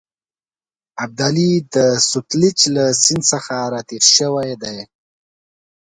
ابدالي 1.03 1.51
د 1.73 1.75
سوتلیج 2.09 2.59
له 2.75 2.85
سیند 3.03 3.23
څخه 3.31 3.55
را 3.73 3.81
تېر 3.89 4.03
شوی 4.15 4.51
دی. 4.63 4.77